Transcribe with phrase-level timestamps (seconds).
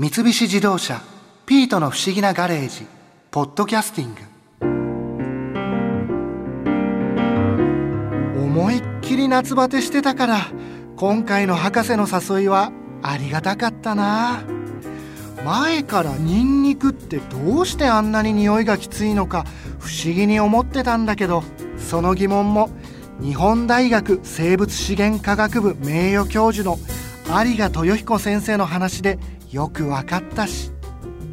[0.00, 1.02] 三菱自動車
[1.44, 2.86] 「ピートの不思議なガレージ」
[3.30, 4.20] 「ポッドキャスティング」
[8.42, 10.38] 思いっきり夏バテしてたから
[10.96, 14.40] 今回の博士の誘いはありがたかったな。
[15.44, 19.44] 前からニンニクってどうしてあんなに匂いがきついのか
[19.80, 21.44] 不思議に思ってたんだけど
[21.76, 22.70] その疑問も
[23.20, 26.78] 日本大学生物資源科学部名誉教授の
[27.26, 29.18] 有賀豊彦先生の話で
[29.50, 30.70] よく分かったし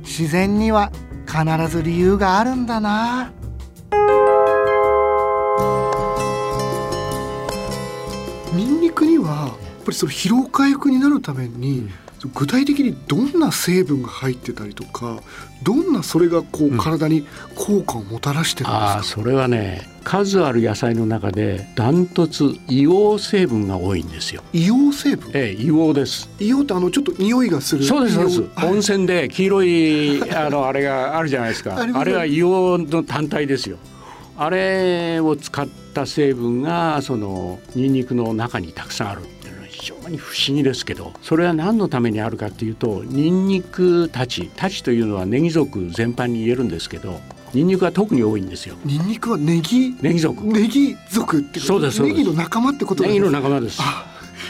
[0.02, 0.92] 自然には
[1.28, 3.32] 必ず理由があるんだな。
[8.54, 15.20] ニンニクにはやっぱりその疲労回復になるために、うん具体的にどんな成分が入ってたりとか
[15.64, 24.42] どんなそれがこう体に効果をもたらしてるんですか、うん、あそれはね数ある野菜の中でダントツ硫黄成分が多いんですよ。
[24.54, 25.32] 硫黄成分？
[25.34, 26.30] ええ硫黄です。
[26.40, 27.84] 硫黄ってあのちょっと匂いがする。
[27.84, 31.76] そうですそうです、温泉で黄色いあのあれがあるじゃないですか。
[31.78, 33.78] あれは硫黄の単体ですよ。
[34.38, 39.24] あれを使った成分がそのニンニクの中にたくさんある。
[39.24, 39.37] 非
[39.88, 47.20] 常に不思議ですけどそれは何のためにあるかっていうとニンニクたちたちというのはネギ属全般に言えるんですけど
[47.54, 48.76] ニンニクは特に多いんですよ。
[48.84, 49.96] ニンニクはネギ？
[50.02, 53.82] ネギ属ネギ属ってそうですネギの仲間ってことネギの仲間です。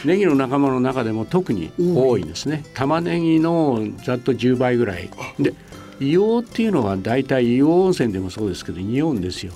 [0.04, 2.64] ネギの仲間の中でも特に多いんですね。
[2.74, 5.08] 玉ねぎのざっと10倍ぐらい。
[5.38, 5.54] で
[6.00, 9.52] 硫黄っていうのは大体硫黄温泉でもそうですけど匂うんですよ。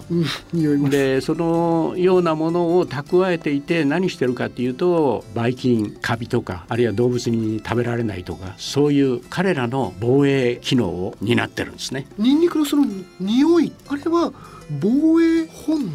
[0.53, 12.07] でそのようなものを蓄えていて何してるかっていうとばい菌カビとかあるいは動物に食べられないとかそういう彼らの防衛機能を担ってるんですね。
[12.19, 12.87] ニンニクのその
[13.21, 14.33] 匂いあれは
[14.81, 15.91] 防衛本能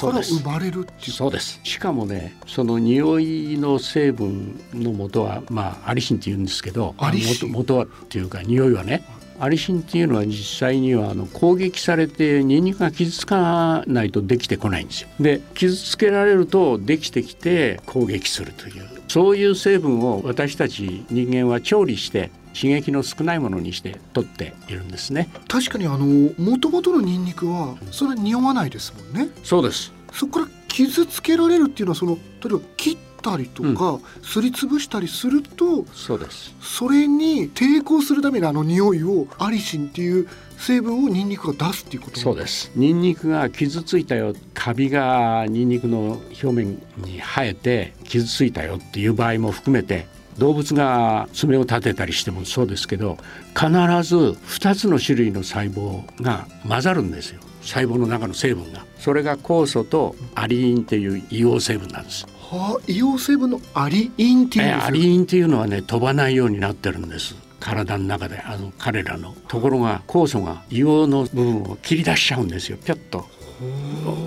[0.00, 9.04] から生まれるっていうそうですしかもねその匂いの成分の元はまあアリシンって言うんですけど元元はっていうか匂いはね
[9.42, 15.08] アリシンっていうのは実際にはあの攻撃されてニンニクが傷つかないとできてこないんですよ。
[15.18, 25.28] で傷つけられるとできてきて攻撃するというそういう成分を私たち人間は調理して刺激の少ないものにして取っているんですね。
[25.48, 29.28] 確かにあの元々のニンニクはそれ匂わないですもんね。
[29.42, 29.92] そうです。
[30.12, 36.54] そこから傷つけられるっていうのはその例えば切ったりとか、すりつぶしたりするとそうです。
[36.60, 40.28] それに抵抗するためのあの匂いをアリシンっていう
[40.58, 42.70] 成分をニンニクが出すっていうことそうです。
[42.76, 44.34] ニンニクが傷ついたよ。
[44.54, 50.06] カビがニンニクの表面に生えて傷ついたよっていう場合も含めて
[50.38, 53.18] 動物が爪を立てたりしてもそうですけど
[53.54, 53.70] 必
[54.02, 57.40] ず2つの種類の細胞が混ざるんですよ。
[57.62, 58.84] 細胞の中の成分が。
[58.98, 67.34] それが酵素とアリインっていう硫黄成分なんですはあ、硫黄成分のアリインっていうアリインっていうのはね飛ばないようになってるんです。
[67.58, 69.34] 体の中であの彼らの。
[69.48, 72.76] ところが酵素が硫黄の部分を切り出しちゃうんですよ。
[72.84, 73.24] ぴょっと。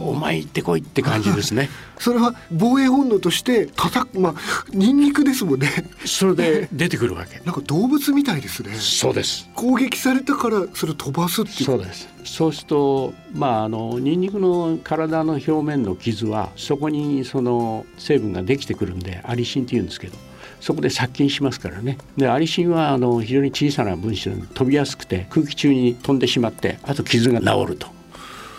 [0.03, 1.69] お前行ってこいって感じですね。
[1.99, 4.35] それは防衛本能として叩くまあ
[4.71, 5.69] ニンニクですもんね。
[6.05, 7.41] それで出てくるわけ。
[7.45, 8.75] なんか動物みたいですね。
[8.75, 9.49] そうです。
[9.55, 11.63] 攻撃されたからそれを飛ばすっていう。
[11.65, 12.07] そうです。
[12.23, 20.17] そうするとまああのニンニクの体の表面の傷はそこにその成分ができてくるんでアリシンっていうんですけど
[20.59, 21.97] そこで殺菌しますからね。
[22.17, 27.94] でアリシンはあの非常に小さな分子で飛びやすくて空気中に飛んでしまってあと傷が治ると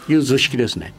[0.09, 0.93] いう図式ですね。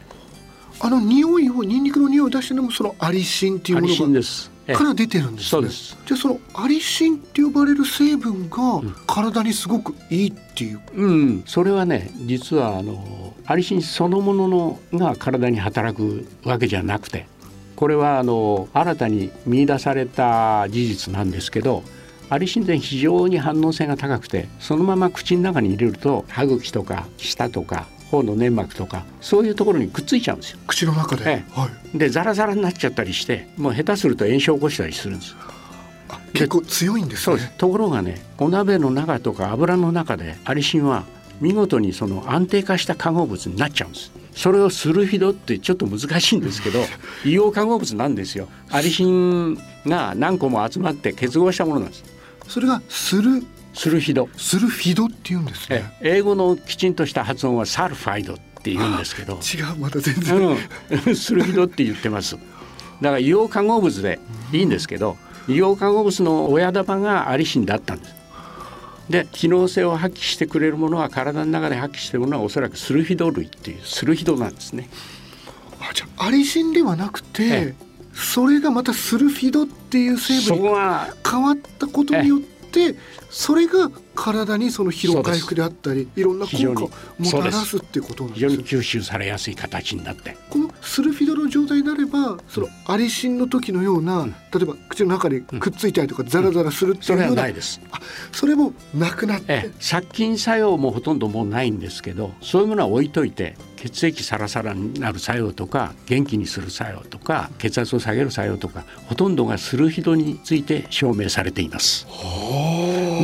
[0.80, 4.22] あの匂いをニンニクの匂いを出してるのもそのアリシンっていうもの
[4.68, 5.98] がから出てるんです、ね、そうです。
[6.06, 17.26] じゃあそのアリシンって呼ばれる成分が体にすごくいいっていう、うん、うん、それはね実はあのアリシンそのもののが体に働くわけじゃなくて
[17.76, 21.84] これはあの新たに見出された事実なんですけど
[22.30, 30.60] アリシンって非常に反応性が高くてそのまま口の中に入れると歯茎とか舌とか頬の粘膜とかそういうところにくっついちゃうんですよ。
[30.68, 35.36] 口の中で、ええ、はい、でザラザラになっちゃったりしてもう下手すると炎症を起こしたりするんです。
[36.34, 41.04] 結構強いんです、ね、ところがねお鍋の中とか油の中でアリシンは
[41.42, 44.12] 見事にその安定化した化合物になっちゃうんです。
[44.34, 46.80] それをスルフィドってちょっと難しいんですけど
[47.26, 48.48] 硫黄化合物なんですよ。
[48.70, 49.56] アリシン
[49.86, 52.04] が何個も集まって結合したものなんです。
[52.48, 53.44] それがスル
[53.78, 54.28] スルフィド。
[54.36, 55.94] スルフィドって言うんですね。
[56.02, 59.34] 英語のきちんとした発音はサルファイドって言うんですけど。
[59.34, 60.58] 違うまた全然、
[61.06, 62.36] うん、スルフィドって言ってます。
[62.36, 62.48] だか
[63.02, 64.20] ら硫黄化合物で
[64.52, 65.16] いいんですけど、
[65.48, 68.16] 硫黄化合物の親玉がアリシンだったんです。
[69.10, 74.90] で機能性を発揮してくれるものは体の中で発揮しているものはおそらくスルフィド類っていうスルフィドなんですね。
[75.80, 77.76] あじゃあアリシンではなくて、
[78.12, 82.57] それがまたスルフィドっていう成分が変わったことによってっ
[82.90, 90.38] ってそれが体にその疲労回復であったりいろんな効果をもたらすっていうことなんです非常に吸収されやすい形になって。
[90.50, 97.82] このスルフィドの状態になればそのアリシンの時のような、うん、例えば口の中にくっついたりとか、ザラザラするっていうような、うん、それはないです。
[97.92, 98.00] あ
[98.32, 99.72] それもなくなって。
[99.80, 112.06] 殺菌作用もほとんどもうないんですけどそういうものは置いといて血液サラサラになる作用とか元気にする作用とか血圧を下げる作用とかほとんどがスルフィドについて証明されています。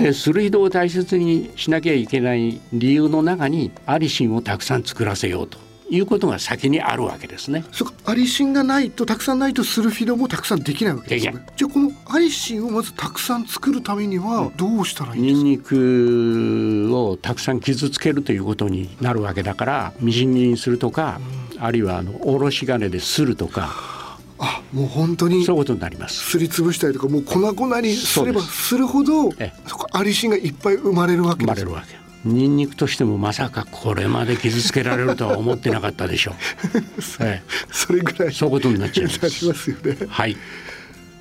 [0.02, 5.58] でスルフィドを大切にしなきゃいけない理由の中にアリシンをたくさん作らせようと
[5.96, 7.64] いうことが先にあるわけですね。
[7.72, 11.46] そうかアリシンがないとたくさんないとスルフィドもたくさんできないわけですね。
[11.56, 15.44] じゃあこのアリシンをまずたくさん作るためにはどうしたらいいんですか？
[15.44, 21.20] ニンニクをたくさん傷つけるということになるわけだからみじん切りにするとか、
[21.54, 23.94] うん、あるいはあのおろし金でするとか。
[24.40, 29.32] あもう本当にそういうことになりますすりつぶしたりとかもう粉々にすればするほど
[29.68, 36.36] そこアリシンがいっぱい生まれるわけです生まれるわけニンニクとしてもまさかこれまで傷つけられるとは思ってなかったでしょう。
[37.26, 39.48] ええ、それぐらいそういうことになっちゃいます。
[39.48, 39.98] ますよね。
[40.08, 40.38] はい。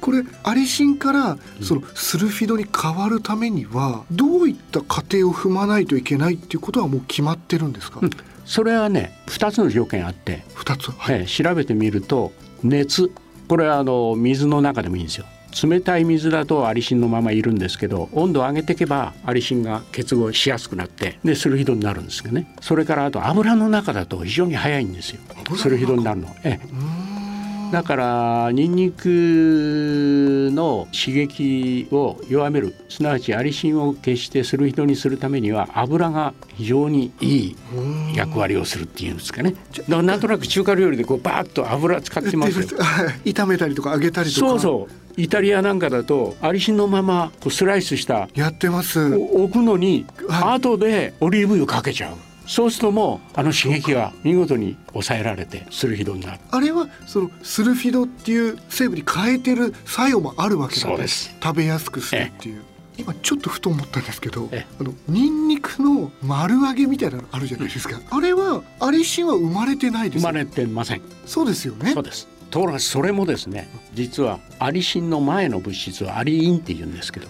[0.02, 8.10] これアリシンからそのスルフィドに変わるためにはどういった過程を踏まないといけないっていうことはもう決まってるんですか、うん、
[8.44, 12.32] それはね2つの条件あって2つ、はい、え調べてみると
[12.64, 13.12] 熱
[13.46, 15.26] これはあの水の中でもいいんですよ
[15.62, 22.54] 冷たい水だとアリシンのままいるんですけど温度を上げていけばアリシンが結合しやすくなってでスルフィドになるんですけどね。
[22.60, 25.20] それからあと油の中だと非常に早いんですよ。
[25.56, 26.28] スルフィドになるの。
[26.44, 27.12] ええ。
[27.72, 37.56] だからニンニクの刺激を弱めるすなわちアリシンを決してする人にするためには油が非常にいい
[38.14, 39.52] 役割をするっていうんですかね。
[39.52, 42.66] だからなんとなく中華料理でこうバーッと油使ってますよ。
[43.24, 44.46] 炒めたりとか揚げたりとか。
[44.48, 49.14] そうそうイタリアなんかだとアリシンのままこうスライスしたやってます。
[49.14, 52.16] 置くのに、はい、後でオリーブ油かけちゃう。
[52.46, 56.40] そうするともうあの刺激が見事に抑えられてスルフィドになる。
[56.50, 61.34] あれはそのスルフィドっていう成分に変えてる作用もあるわけそうです。
[61.42, 62.62] 食べやすくするっていう。
[62.98, 71.02] 今ちょっとふと思ったんですけどあのニンニクの丸揚げみたいなのあるじゃないですか、あれはアリシンは生まれてないです生まれてません。
[71.24, 71.92] そうですよね。
[71.92, 77.26] そうですところがそれもですね実はアリシンの前の物質はアリインって言うんですけど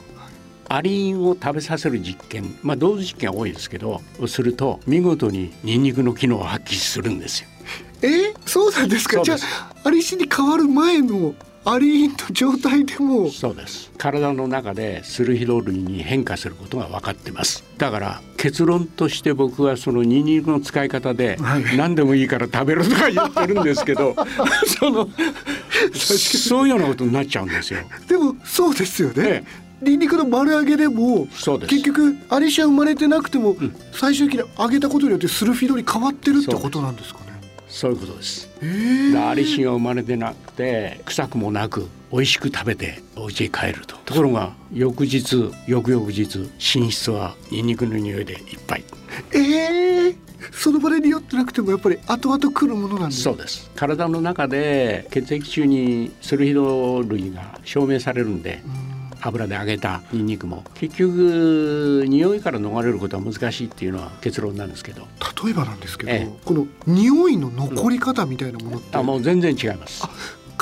[0.69, 7.49] アリンを食べさせる実験、まあ、同時実験は多いですけどすると見事にニンニクの機能を発揮するんですよ。
[8.03, 8.35] え？
[8.47, 9.23] そうなんですか？
[9.23, 9.39] じゃあ
[9.85, 13.93] アリシンに変わる前のアリンの状態でもそうです。
[13.97, 17.65] 体の中でスルヒド類に変化することが分かってます。
[17.79, 21.37] だから結論として僕はそのニンニクの使い方で
[21.77, 24.17] 何でもいいから食べろとか言ってるんですけど、
[24.81, 25.09] その
[25.95, 27.81] そういうようなことになっちゃうんですよ。
[28.09, 29.45] でもそうですよね、
[29.83, 37.32] ニンニクの丸揚げでも結局アリシア生まれてなくても、うん、最終的に揚げたことによってスルフィドに変わってるってことなんですかね
[37.73, 38.67] そういうことです、え。
[38.67, 43.97] ー、アリシンは生まれてなくて臭くもなく美味しく食べてお家へ帰ると。
[44.05, 48.85] ところが翌日翌々日寝室はニンニクの匂いでいっぱい。
[49.33, 50.17] えー、
[50.53, 53.71] その場で匂ってなくてもやっぱり後々来るものなんでそうです。
[53.75, 58.92] 体の中で血液中にスルフィド類が証明されるんで、うん
[59.23, 60.65] 油で揚げたニンニクも。
[60.75, 65.03] 結局匂いから逃れることは難しいっていうのは結論なんですけど。
[65.45, 70.03] 例えばなんですけど、ええ、この匂いの残り方みたいなものって、あもう全然違います。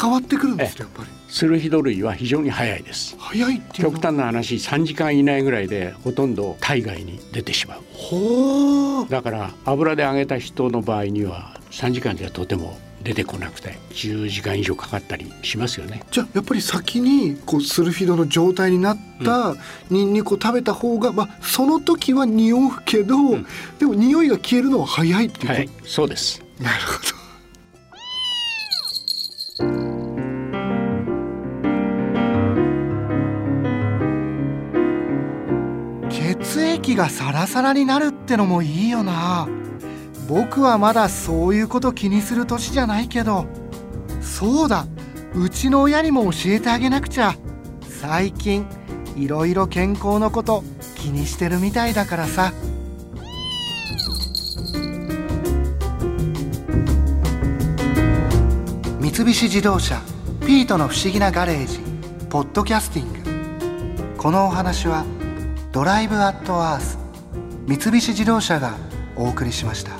[0.01, 1.09] 変わってくるんですやっぱり。
[1.29, 3.17] スルヒド類は非常に早いです。
[3.19, 7.81] 早いって極端な話3時間以内ぐらいでほとんど体外に出てしまう。
[7.93, 16.03] ほだから油で揚げた人の場合には3時間ではとても出てこなくて10時間以上かかったりしますよね。
[16.11, 19.55] じゃあやっぱり先にこうスルフィドの状態になった
[19.89, 23.47] ニンニクを食べた方が、まあ、その時は匂うけど、うん、
[23.79, 26.43] でも匂いが消えるのは早いっていうこと、はい、そうです。
[26.61, 27.21] なるほど。
[36.11, 39.49] 血液がサラサラになるってのもいいよな
[40.31, 43.47] 僕はまだそういうこと気にする年じゃないけど
[44.21, 44.87] そうだ
[45.35, 47.35] うちの親にも教えてあげなくちゃ。
[47.83, 48.67] 最近
[49.17, 50.65] いろいろ健康のこと
[50.97, 52.53] 気にしてるみたいだからさ。
[59.01, 60.01] 三菱自動車
[60.47, 61.81] 「ピートの不思議なガレージ」
[62.31, 64.17] ポッドキャスティング。
[64.17, 65.05] このお話は
[65.71, 66.99] 「ドライブ・アット・アース」
[67.67, 68.75] 三菱自動車が
[69.17, 70.00] お送りしました。